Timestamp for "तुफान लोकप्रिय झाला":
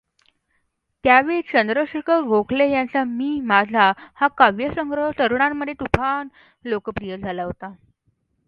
5.73-7.43